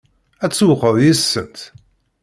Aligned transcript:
Ad 0.43 0.51
tsewwqeḍ 0.51 0.95
yid-sent? 1.03 1.57